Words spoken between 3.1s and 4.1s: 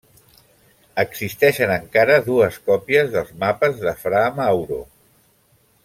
dels mapes de